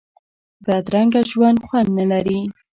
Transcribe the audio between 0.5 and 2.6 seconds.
بدرنګه ژوند خوند نه لري